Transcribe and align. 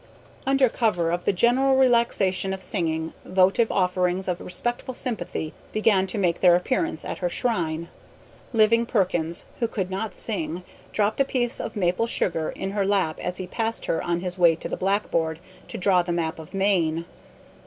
Under 0.47 0.67
cover 0.67 1.11
of 1.11 1.25
the 1.25 1.31
general 1.31 1.75
relaxation 1.77 2.53
of 2.55 2.63
singing, 2.63 3.13
votive 3.23 3.71
offerings 3.71 4.27
of 4.27 4.41
respectful 4.41 4.95
sympathy 4.95 5.53
began 5.71 6.07
to 6.07 6.17
make 6.17 6.41
their 6.41 6.55
appearance 6.55 7.05
at 7.05 7.19
her 7.19 7.29
shrine. 7.29 7.87
Living 8.51 8.87
Perkins, 8.87 9.45
who 9.59 9.67
could 9.67 9.91
not 9.91 10.17
sing, 10.17 10.63
dropped 10.91 11.19
a 11.21 11.23
piece 11.23 11.59
of 11.59 11.75
maple 11.75 12.07
sugar 12.07 12.49
in 12.49 12.71
her 12.71 12.83
lap 12.83 13.19
as 13.19 13.37
he 13.37 13.45
passed 13.45 13.85
her 13.85 14.01
on 14.01 14.21
his 14.21 14.39
way 14.39 14.55
to 14.55 14.67
the 14.67 14.75
blackboard 14.75 15.37
to 15.67 15.77
draw 15.77 16.01
the 16.01 16.11
map 16.11 16.39
of 16.39 16.55
Maine. 16.55 17.05